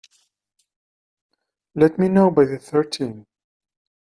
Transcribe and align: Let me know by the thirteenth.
Let 1.75 1.99
me 1.99 2.09
know 2.09 2.31
by 2.31 2.45
the 2.45 2.57
thirteenth. 2.57 3.27